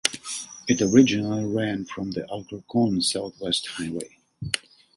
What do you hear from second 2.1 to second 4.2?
the Alcorcón Southwest Highway.